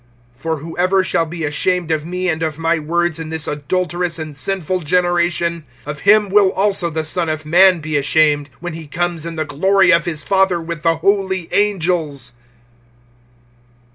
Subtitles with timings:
[0.41, 4.35] (38)For whoever shall be ashamed of me and of my words, in this adulterous and
[4.35, 9.27] sinful generation, of him will also the Son of man be ashamed, when he comes
[9.27, 12.33] in the glory of his Father with the holy angels.